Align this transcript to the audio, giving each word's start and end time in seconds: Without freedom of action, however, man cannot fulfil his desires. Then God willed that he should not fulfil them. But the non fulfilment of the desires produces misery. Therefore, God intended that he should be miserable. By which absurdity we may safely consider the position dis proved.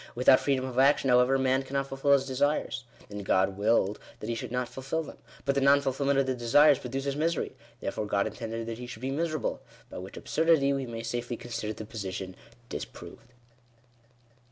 Without 0.15 0.39
freedom 0.39 0.65
of 0.65 0.79
action, 0.79 1.11
however, 1.11 1.37
man 1.37 1.61
cannot 1.61 1.85
fulfil 1.85 2.13
his 2.13 2.25
desires. 2.25 2.85
Then 3.07 3.19
God 3.21 3.55
willed 3.55 3.99
that 4.19 4.29
he 4.29 4.33
should 4.33 4.51
not 4.51 4.67
fulfil 4.67 5.03
them. 5.03 5.19
But 5.45 5.53
the 5.53 5.61
non 5.61 5.79
fulfilment 5.79 6.17
of 6.17 6.25
the 6.25 6.33
desires 6.33 6.79
produces 6.79 7.15
misery. 7.15 7.51
Therefore, 7.81 8.07
God 8.07 8.25
intended 8.25 8.65
that 8.65 8.79
he 8.79 8.87
should 8.87 9.03
be 9.03 9.11
miserable. 9.11 9.61
By 9.91 9.99
which 9.99 10.17
absurdity 10.17 10.73
we 10.73 10.87
may 10.87 11.03
safely 11.03 11.37
consider 11.37 11.73
the 11.73 11.85
position 11.85 12.35
dis 12.67 12.83
proved. 12.83 13.31